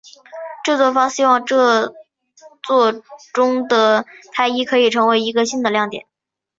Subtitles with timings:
[0.63, 1.93] 制作方希望这
[2.63, 2.91] 作
[3.35, 6.07] 中的泰伊可以成为一个新的亮点。